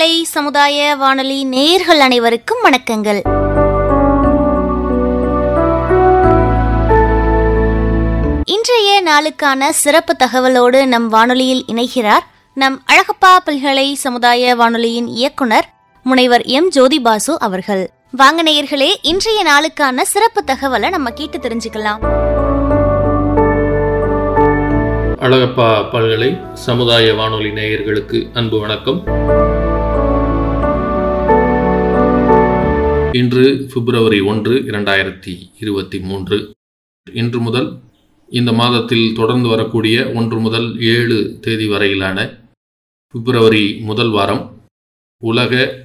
மாலை 0.00 0.24
சமுதாய 0.24 0.96
வானொலி 0.96 1.46
நேர்கள் 1.46 1.98
அனைவருக்கும் 1.98 2.58
வணக்கங்கள். 2.62 3.20
இன்றைய 8.44 9.02
நாளுக்கான 9.02 9.68
சிறப்பு 9.68 10.16
தகவலோடு 10.24 10.86
நம் 10.86 11.08
வானொலியில் 11.08 11.64
இணைகிறார் 11.66 12.24
நம் 12.54 12.82
அழகப்பா 12.92 13.36
பல்கலை 13.44 13.94
சமுதாய 13.94 14.56
வானொலியின் 14.56 15.06
இயக்குனர் 15.06 15.68
முனைவர் 16.02 16.42
எம். 16.42 16.70
ஜோதிபாசு 16.70 17.36
அவர்கள். 17.38 17.90
வாங்க 18.10 18.42
நேயர்களே 18.42 18.94
இன்றைய 19.02 19.44
நாளுக்கான 19.44 20.00
சிறப்பு 20.02 20.44
தகவலை 20.46 20.90
நம்ம 20.90 21.10
கேட்டு 21.10 21.38
தெரிஞ்சுக்கலாம். 21.38 22.28
அழகப்பா 25.20 25.90
பல்கலை 25.90 26.40
சமுதாய 26.54 27.14
வானொலி 27.14 27.48
நேயர்களுக்கு 27.48 28.26
அன்பு 28.34 28.60
வணக்கம். 28.60 29.39
இன்று 33.12 33.68
பிப்ரவரி 33.72 34.20
ஒன்று 34.20 34.54
இரண்டாயிரத்தி 34.58 35.50
இருபத்தி 35.60 36.00
மூன்று. 36.00 36.54
இன்று 37.12 37.40
முதல் 37.40 37.80
இந்த 38.28 38.52
மாதத்தில் 38.52 39.14
தொடர்ந்து 39.14 39.48
வரக்கூடிய 39.48 40.12
ஒன்று 40.14 40.38
முதல் 40.40 40.80
ஏழு 40.80 41.38
தேதி 41.40 41.68
வரையிலான 41.68 42.38
பிப்ரவரி 43.10 43.78
முதல் 43.80 44.10
வாரம் 44.10 44.64
உலக 45.18 45.84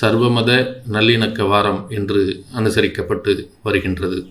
சர்வமத 0.00 0.50
நல்லிணக்க 0.92 1.48
வாரம் 1.48 1.90
என்று 1.90 2.44
அனுசரிக்கப்பட்டு 2.54 3.48
வருகின்றது. 3.62 4.28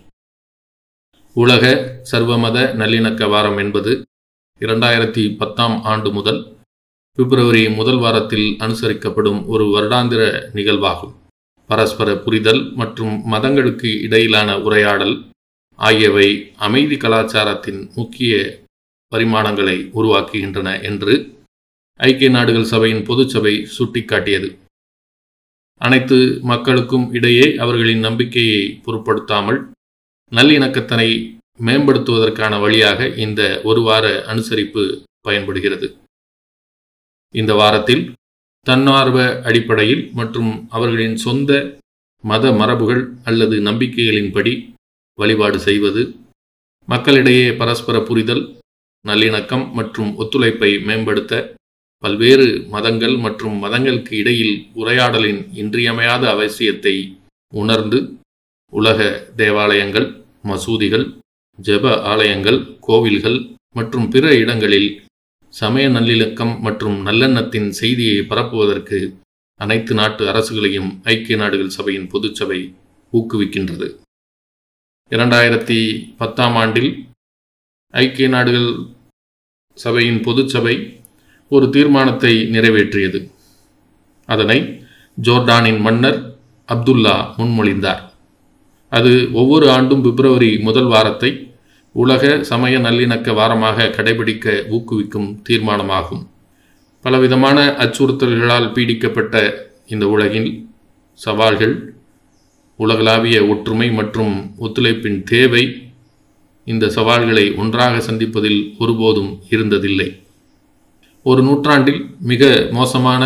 உலக 1.32 1.64
சர்வமத 2.12 2.58
நல்லிணக்க 2.74 3.28
வாரம் 3.28 3.56
என்பது 3.56 4.02
இரண்டாயிரத்தி 4.60 5.36
பத்தாம் 5.36 5.82
ஆண்டு 5.82 6.12
முதல் 6.12 6.56
பிப்ரவரி 7.18 7.70
முதல் 7.70 7.98
வாரத்தில் 7.98 8.56
அனுசரிக்கப்படும் 8.58 9.46
ஒரு 9.46 9.64
வருடாந்திர 9.64 10.50
நிகழ்வாகும். 10.52 11.22
பரஸ்பர 11.70 12.08
புரிதல் 12.16 12.62
மற்றும் 12.74 13.14
மதங்களுக்கு 13.32 13.90
இடையிலான 14.00 14.58
உரையாடல் 14.58 15.14
ஆகியவை 15.78 16.28
அமைதி 16.66 16.96
கலாச்சாரத்தின் 16.96 17.80
முக்கிய 17.94 18.34
பரிமாணங்களை 19.12 19.76
உருவாக்குகின்றன 19.98 20.68
என்று 20.82 21.14
ஐக்கிய 22.00 22.30
நாடுகள் 22.30 22.70
சபையின் 22.72 23.06
பொதுச்சபை 23.08 23.54
சுட்டிக்காட்டியது. 23.76 24.48
அனைத்து 25.80 26.18
மக்களுக்கும் 26.42 27.06
இடையே 27.12 27.46
அவர்களின் 27.56 27.98
நம்பிக்கையை 27.98 28.62
பொருட்படுத்தாமல் 28.84 29.60
நல்லிணக்கத்தினை 30.32 31.08
மேம்படுத்துவதற்கான 31.64 32.54
வழியாக 32.60 33.08
இந்த 33.24 33.60
ஒரு 33.64 33.80
வார 33.80 34.06
அனுசரிப்பு 34.32 34.84
பயன்படுகிறது. 35.20 35.88
இந்த 37.34 37.54
வாரத்தில் 37.54 38.02
தன்னார்வ 38.66 39.18
அடிப்படையில் 39.44 40.04
மற்றும் 40.14 40.52
அவர்களின் 40.70 41.16
சொந்த 41.16 41.50
மத 42.24 42.52
மரபுகள் 42.52 43.02
அல்லது 43.24 43.56
நம்பிக்கைகளின்படி 43.60 44.52
வழிபாடு 45.18 45.58
செய்வது 45.60 46.02
மக்களிடையே 46.88 47.48
பரஸ்பர 47.56 47.96
புரிதல் 48.00 48.44
நல்லிணக்கம் 49.04 49.64
மற்றும் 49.72 50.10
ஒத்துழைப்பை 50.16 50.70
மேம்படுத்த 50.80 51.34
பல்வேறு 52.02 52.46
மதங்கள் 52.68 53.16
மற்றும் 53.16 53.56
மதங்களுக்கு 53.58 54.12
இடையில் 54.16 54.56
உரையாடலின் 54.74 55.40
இன்றியமையாத 55.54 56.24
அவசியத்தை 56.30 56.94
உணர்ந்து 57.52 57.98
உலக 58.72 59.00
தேவாலயங்கள் 59.36 60.08
மசூதிகள் 60.44 61.06
ஜெப 61.58 61.94
ஆலயங்கள் 62.04 62.58
கோவில்கள் 62.80 63.38
மற்றும் 63.76 64.08
பிற 64.10 64.26
இடங்களில் 64.34 64.90
சமய 65.54 65.88
நல்லிணக்கம் 65.88 66.60
மற்றும் 66.60 67.06
நல்லெண்ணத்தின் 67.06 67.68
செய்தியை 67.68 68.20
பரப்புவதற்கு 68.20 68.98
அனைத்து 69.56 69.94
நாட்டு 69.94 70.28
அரசுகளையும் 70.32 71.00
ஐக்கிய 71.02 71.36
நாடுகள் 71.36 71.68
சபையின் 71.68 72.08
பொதுச்சபை 72.12 72.74
ஊக்குவிக்கின்றது. 73.12 73.88
இரண்டாயிரத்தி 75.10 75.78
பத்தாம் 76.16 76.54
ஆண்டில் 76.54 76.90
ஐக்கிய 77.90 78.28
நாடுகள் 78.28 78.68
சபையின் 79.74 80.20
பொதுச்சபை 80.20 80.98
ஒரு 81.48 81.70
தீர்மானத்தை 81.70 82.34
நிறைவேற்றியது. 82.50 83.30
அதனை 84.26 84.58
ஜோர்டானின் 85.22 85.80
மன்னர் 85.80 86.20
அப்துல்லா 86.68 87.16
முன்மொழிந்தார். 87.38 88.02
அது 88.88 89.32
ஒவ்வொரு 89.32 89.70
ஆண்டும் 89.70 90.02
பிப்ரவரி 90.02 90.58
முதல் 90.58 90.84
வாரத்தை 90.84 91.43
உலக 91.94 92.42
சமய 92.42 92.78
நல்லிணக்க 92.78 93.32
வாரமாக 93.38 93.84
கடைபிடிக்க 93.96 94.54
ஊக்குவிக்கும் 94.76 95.28
தீர்மானமாகும். 95.48 96.22
பலவிதமான 97.00 97.74
அச்சுறுத்தல்களால் 97.78 98.72
பீடிக்கப்பட்ட 98.72 99.34
இந்த 99.86 100.08
உலகில் 100.08 100.48
சவால்கள் 101.12 101.74
உலகளாவிய 102.76 103.46
ஒற்றுமை 103.46 103.90
மற்றும் 103.90 104.34
ஒத்துழைப்பின் 104.58 105.22
தேவை 105.22 105.64
இந்த 106.64 106.88
சவால்களை 106.88 107.54
ஒன்றாக 107.54 107.98
சந்திப்பதில் 107.98 108.60
ஒருபோதும் 108.78 109.42
இருந்ததில்லை. 109.50 110.08
ஒரு 111.22 111.42
நூற்றாண்டில் 111.42 112.10
மிக 112.18 112.68
மோசமான 112.70 113.22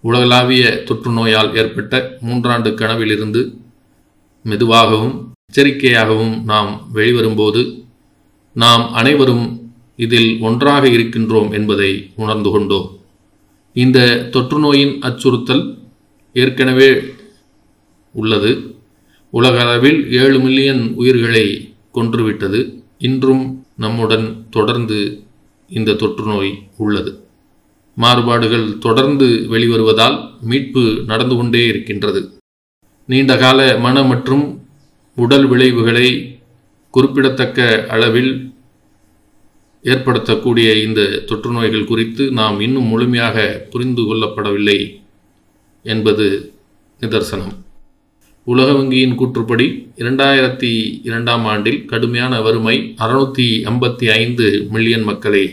உலகளாவிய 0.00 0.82
தொற்று 0.84 1.10
நோயால் 1.10 1.54
ஏற்பட்ட 1.54 1.94
மூன்றாண்டு 2.20 2.74
கனவிலிருந்து 2.74 3.58
மெதுவாகவும் 4.42 5.34
எச்சரிக்கையாகவும் 5.48 6.36
நாம் 6.44 6.70
வெளிவரும்போது 6.94 7.84
நாம் 8.62 8.92
அனைவரும் 8.92 9.72
இதில் 9.96 10.38
ஒன்றாக 10.40 10.88
இருக்கின்றோம் 10.88 11.52
என்பதை 11.52 12.10
உணர்ந்து 12.16 12.50
கொண்டோம். 12.50 13.00
இந்த 13.72 14.28
தொற்று 14.30 14.58
நோயின் 14.58 14.98
அச்சுறுத்தல் 15.02 15.78
ஏற்கனவே 16.32 17.00
உள்ளது. 18.12 18.74
உலக 19.30 19.60
அளவில் 19.60 20.12
ஏழு 20.12 20.40
மில்லியன் 20.40 20.94
உயிர்களை 20.94 21.74
கொன்றுவிட்டது. 21.94 22.82
இன்றும் 22.98 23.66
நம்முடன் 23.76 24.46
தொடர்ந்து 24.50 25.22
இந்த 25.68 25.92
தொற்று 25.92 26.24
நோய் 26.24 26.58
உள்ளது. 26.76 27.28
மாறுபாடுகள் 27.94 28.78
தொடர்ந்து 28.78 29.26
வெளிவருவதால் 29.26 30.30
மீட்பு 30.40 31.02
நடந்து 31.06 31.36
கொண்டே 31.36 31.66
இருக்கின்றது. 31.66 32.38
நீண்டகால 33.06 33.78
மன 33.78 34.02
மற்றும் 34.02 34.66
உடல் 35.16 35.46
விளைவுகளை 35.46 36.35
குறிப்பிடத்தக்க 36.96 37.60
அளவில் 37.94 38.30
ஏற்படுத்தக்கூடிய 39.84 40.68
இந்த 40.84 41.00
தொற்று 41.28 41.50
நோய்கள் 41.56 41.88
குறித்து 41.90 42.24
நாம் 42.38 42.56
இன்னும் 42.66 42.86
முழுமையாக 42.92 43.66
புரிந்து 43.72 44.02
கொள்ளப்படவில்லை 44.02 44.76
என்பது 45.94 46.26
நிதர்சனம். 47.02 47.54
உலக 48.46 48.68
வங்கியின் 48.72 49.14
கூற்றுப்படி 49.20 49.66
இரண்டாயிரத்தி 50.02 50.70
இரண்டாம் 51.08 51.44
ஆண்டில் 51.44 51.78
கடுமையான 51.84 52.40
வறுமை 52.46 52.76
அறுநூற்றி 53.04 53.46
ஐம்பத்தி 53.72 54.08
ஐந்து 54.22 54.46
மில்லியன் 54.70 55.06
மக்களை 55.10 55.44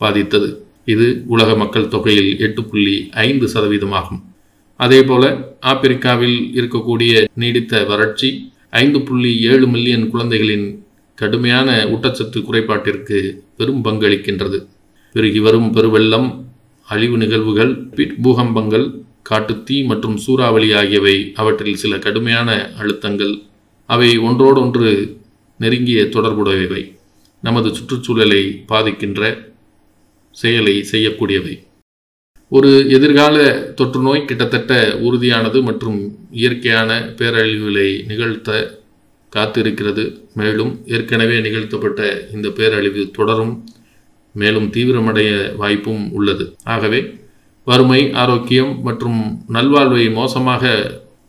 பாதித்தது. 0.00 0.50
இது 0.84 1.08
உலக 1.26 1.56
மக்கள் 1.62 1.90
தொகையில் 1.96 2.30
எட்டு 2.38 2.64
புள்ளி 2.64 2.96
ஐந்து 3.26 3.48
சதவீதமாகும். 3.54 4.22
அதேபோல 4.80 5.24
ஆப்பிரிக்காவில் 5.72 6.38
இருக்கக்கூடிய 6.58 7.24
நீடித்த 7.34 7.84
வறட்சி 7.92 8.30
ஐந்து 8.82 8.98
புள்ளி 9.06 9.32
ஏழு 9.52 9.66
மில்லியன் 9.66 10.06
குழந்தைகளின் 10.12 10.68
கடுமையான 11.20 11.70
ஊட்டச்சத்து 11.84 12.38
குறைபாட்டிற்கு 12.40 13.18
பெரும் 13.56 13.84
பங்களிக்கின்றது. 13.84 14.58
பெருகி 15.12 15.40
வரும் 15.46 15.68
பெருவெள்ளம் 15.74 16.28
அழிவு 16.88 17.16
நிகழ்வுகள் 17.22 17.72
பிட் 17.96 18.14
பூகம்பங்கள் 18.22 18.86
காட்டுத்தீ 19.30 19.76
மற்றும் 19.84 20.16
சூறாவளி 20.16 20.68
ஆகியவை 20.80 21.16
அவற்றில் 21.34 21.80
சில 21.82 21.98
கடுமையான 21.98 22.50
அழுத்தங்கள். 22.80 23.34
அவை 23.86 24.10
ஒன்றோடொன்று 24.28 24.90
நெருங்கிய 25.58 26.02
தொடர்புடையவை. 26.04 26.82
நமது 27.42 27.68
சுற்றுச்சூழலை 27.76 28.42
பாதிக்கின்ற 28.68 29.22
செயலை 30.40 30.74
செய்யக்கூடியவை. 30.92 31.54
ஒரு 32.48 32.70
எதிர்கால 32.90 33.36
தொற்றுநோய் 33.76 34.24
கிட்டத்தட்ட 34.24 34.74
உறுதியானது 35.06 35.58
மற்றும் 35.62 35.98
இயற்கையான 36.30 36.90
பேரழிவுகளை 37.18 37.88
நிகழ்த்த 38.06 38.78
காத்திருக்கிறது. 39.36 40.04
மேலும் 40.34 40.80
ஏற்கனவே 40.86 41.40
நிகழ்த்தப்பட்ட 41.40 42.28
இந்த 42.32 42.48
பேரழிவு 42.48 43.10
தொடரும். 43.10 43.68
மேலும் 44.32 44.70
தீவிரமடைய 44.70 45.56
வாய்ப்பும் 45.56 46.12
உள்ளது. 46.12 46.54
ஆகவே 46.64 47.18
வறுமை 47.64 48.12
ஆரோக்கியம் 48.12 48.82
மற்றும் 48.82 49.44
நல்வாழ்வை 49.52 50.12
மோசமாக 50.12 50.64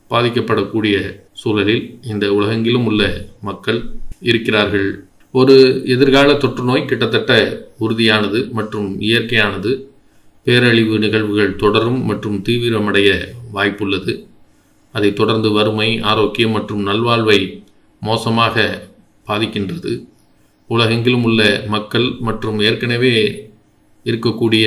பாதிக்கப்படக்கூடிய 0.10 0.96
சூழலில் 1.34 2.00
இந்த 2.02 2.34
உலகெங்கிலும் 2.34 2.86
உள்ள 2.86 3.26
மக்கள் 3.42 3.80
இருக்கிறார்கள். 4.22 5.04
ஒரு 5.32 5.82
எதிர்கால 5.86 6.34
தொற்று 6.34 6.64
நோய் 6.64 6.86
கிட்டத்தட்ட 6.86 7.32
உறுதியானது 7.80 8.52
மற்றும் 8.52 9.02
இயற்கையானது. 9.02 9.72
பேரழிவு 10.44 11.00
நிகழ்வுகள் 11.00 11.56
தொடரும் 11.56 12.06
மற்றும் 12.06 12.44
தீவிரமடைய 12.50 13.10
வாய்ப்புள்ளது. 13.54 14.14
அதைத் 14.92 15.16
தொடர்ந்து 15.16 15.52
வறுமை 15.52 16.02
ஆரோக்கியம் 16.02 16.52
மற்றும் 16.52 16.88
நல்வாழ்வை 16.88 17.64
மோசமாக 18.02 18.56
பாதிக்கின்றது. 19.28 19.92
உலகெங்கிலும் 20.70 21.26
உள்ள 21.30 21.42
மக்கள் 21.76 22.08
மற்றும் 22.28 22.58
ஏற்கனவே 22.68 23.14
இருக்கக்கூடிய 24.06 24.66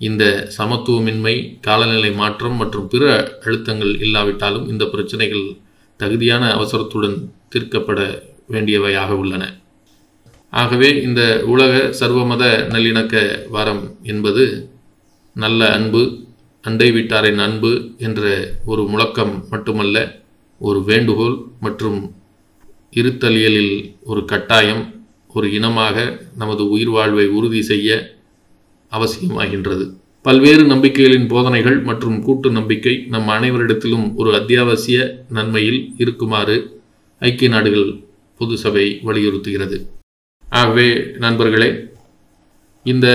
இந்த 0.00 0.24
சமத்துவமின்மை 0.56 1.34
காலநிலை 1.66 2.10
மாற்றம் 2.20 2.58
மற்றும் 2.60 2.88
பிற 2.92 3.04
அழுத்தங்கள் 3.44 3.92
இல்லாவிட்டாலும் 4.04 4.66
இந்த 4.72 4.84
பிரச்சனைகள் 4.84 5.46
தகுதியான 6.00 6.44
அவசரத்துடன் 6.56 7.16
தீர்க்கப்பட 7.52 8.00
வேண்டியவையாக 8.54 9.10
உள்ளன. 9.22 9.44
ஆகவே 10.52 10.88
இந்த 11.06 11.22
உலக 11.52 11.72
சர்வமத 12.00 12.44
நல்லிணக்க 12.74 13.14
வாரம் 13.54 13.82
என்பது 14.02 14.44
நல்ல 15.36 15.60
அன்பு 15.70 16.02
அண்டை 16.64 16.88
வீட்டாரின் 16.96 17.42
அன்பு 17.46 17.72
என்ற 18.06 18.22
ஒரு 18.64 18.82
முழக்கம் 18.92 19.34
மட்டுமல்ல 19.50 19.96
ஒரு 20.60 20.80
வேண்டுகோள் 20.90 21.36
மற்றும் 21.60 21.98
இருத்தலியலில் 22.92 23.94
ஒரு 24.02 24.24
கட்டாயம் 24.24 24.94
ஒரு 25.28 25.52
இனமாக 25.52 26.20
நமது 26.36 26.70
உயிர் 26.70 26.88
வாழ்வை 26.88 27.26
உறுதி 27.26 27.62
செய்ய 27.62 28.16
அவசியமாகின்றது. 28.92 29.94
பல்வேறு 30.22 30.62
நம்பிக்கைகளின் 30.62 31.26
போதனைகள் 31.28 31.80
மற்றும் 31.80 32.22
கூட்டு 32.22 32.50
நம்பிக்கை 32.50 33.04
நம் 33.08 33.28
அனைவரிடத்திலும் 33.28 34.14
ஒரு 34.14 34.34
அத்தியாவசிய 34.34 35.24
நன்மையில் 35.28 35.94
இருக்குமாறு 35.96 36.80
ஐக்கிய 37.18 37.50
நாடுகள் 37.50 38.00
பொது 38.36 38.56
சபை 38.56 39.00
வலியுறுத்துகிறது. 39.04 39.86
ஆகவே 40.48 40.88
நண்பர்களே 41.18 41.70
இந்த 42.82 43.06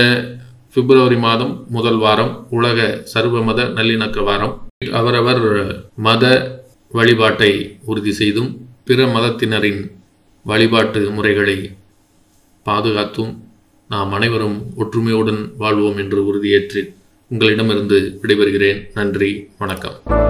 பிப்ரவரி 0.74 1.16
மாதம் 1.16 1.66
முதல் 1.68 1.96
வாரம் 1.96 2.46
உலக 2.50 3.04
சர்வமத 3.14 3.60
நல்லிணக்க 3.78 4.24
வாரம். 4.24 4.54
அவரவர் 4.92 5.44
மத 5.94 6.24
வழிபாட்டை 6.90 7.78
உறுதி 7.84 8.12
செய்தும் 8.12 8.63
பிற 8.86 9.04
மதத்தினரின் 9.04 9.90
வழிபாட்டு 10.44 11.10
முறைகளை 11.10 11.70
பாதுகாத்தும் 12.62 13.48
நாம் 13.88 14.12
அனைவரும் 14.12 14.66
ஒற்றுமையுடன் 14.76 15.50
வாழ்வோம் 15.56 15.96
என்று 15.96 16.26
உறுதியேற்று 16.26 16.94
உங்களிடமிருந்து 17.28 18.18
விடைபெறுகிறேன். 18.22 18.90
நன்றி 18.94 19.48
வணக்கம். 19.58 20.23